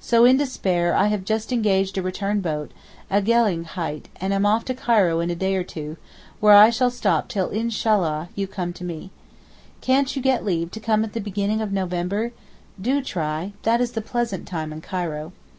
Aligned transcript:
So 0.00 0.24
in 0.24 0.38
despair 0.38 0.94
I 0.96 1.08
have 1.08 1.22
just 1.22 1.52
engaged 1.52 1.98
a 1.98 2.02
return 2.02 2.40
boat—a 2.40 3.20
Gelegenheit—and 3.20 4.32
am 4.32 4.46
off 4.46 4.64
to 4.64 4.74
Cairo 4.74 5.20
in 5.20 5.28
a 5.28 5.34
day 5.34 5.54
or 5.54 5.64
two, 5.64 5.98
where 6.40 6.54
I 6.54 6.70
shall 6.70 6.88
stop 6.90 7.28
till 7.28 7.50
Inshallah! 7.50 8.30
you 8.34 8.46
come 8.46 8.72
to 8.72 8.84
me. 8.84 9.10
Can't 9.82 10.16
you 10.16 10.22
get 10.22 10.46
leave 10.46 10.70
to 10.70 10.80
come 10.80 11.04
at 11.04 11.12
the 11.12 11.20
beginning 11.20 11.60
of 11.60 11.74
November? 11.74 12.32
Do 12.80 13.02
try, 13.02 13.52
that 13.64 13.82
is 13.82 13.92
the 13.92 14.00
pleasant 14.00 14.48
time 14.48 14.72
in 14.72 14.80
Cairo. 14.80 15.32